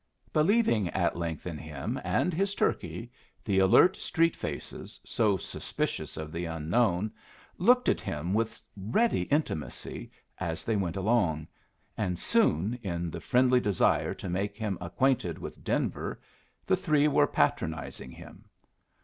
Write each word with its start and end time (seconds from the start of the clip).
Believing 0.33 0.87
at 0.87 1.15
length 1.15 1.45
in 1.45 1.59
him 1.59 2.01
and 2.03 2.33
his 2.33 2.55
turkey, 2.55 3.11
the 3.45 3.59
alert 3.59 3.95
street 3.97 4.35
faces, 4.35 4.99
so 5.05 5.37
suspicious 5.37 6.17
of 6.17 6.31
the 6.31 6.45
unknown, 6.45 7.11
looked 7.59 7.87
at 7.87 8.01
him 8.01 8.33
with 8.33 8.59
ready 8.75 9.21
intimacy 9.29 10.09
as 10.39 10.63
they 10.63 10.75
went 10.75 10.97
along; 10.97 11.45
and 11.95 12.17
soon, 12.17 12.79
in 12.81 13.11
the 13.11 13.21
friendly 13.21 13.59
desire 13.59 14.15
to 14.15 14.27
make 14.27 14.57
him 14.57 14.75
acquainted 14.81 15.37
with 15.37 15.63
Denver, 15.63 16.19
the 16.65 16.75
three 16.75 17.07
were 17.07 17.27
patronizing 17.27 18.09
him. 18.09 18.45